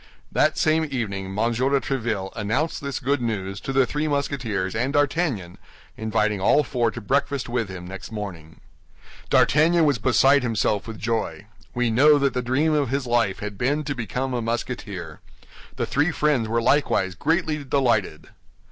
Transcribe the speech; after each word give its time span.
That 0.31 0.57
same 0.57 0.83
evening 0.89 1.25
M. 1.27 1.35
de 1.35 1.51
Tréville 1.79 2.31
announced 2.35 2.81
this 2.81 2.99
good 2.99 3.21
news 3.21 3.61
to 3.61 3.71
the 3.71 3.85
three 3.85 4.07
Musketeers 4.07 4.73
and 4.73 4.93
D'Artagnan, 4.93 5.59
inviting 5.95 6.41
all 6.41 6.63
four 6.63 6.89
to 6.89 6.99
breakfast 6.99 7.47
with 7.47 7.69
him 7.69 7.85
next 7.85 8.11
morning. 8.11 8.61
D'Artagnan 9.29 9.85
was 9.85 9.99
beside 9.99 10.41
himself 10.41 10.87
with 10.87 10.97
joy. 10.97 11.45
We 11.75 11.91
know 11.91 12.17
that 12.17 12.33
the 12.33 12.41
dream 12.41 12.73
of 12.73 12.89
his 12.89 13.05
life 13.05 13.41
had 13.41 13.59
been 13.59 13.83
to 13.83 13.93
become 13.93 14.33
a 14.33 14.41
Musketeer. 14.41 15.19
The 15.75 15.85
three 15.85 16.09
friends 16.09 16.47
were 16.49 16.63
likewise 16.63 17.13
greatly 17.13 17.63
delighted. 17.63 18.29